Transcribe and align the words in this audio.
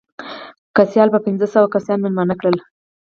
که 0.75 0.81
سیال 0.91 1.09
به 1.13 1.19
پنځه 1.25 1.45
سوه 1.53 1.67
کسان 1.73 1.97
مېلمانه 2.03 2.35
کړل. 2.39 2.57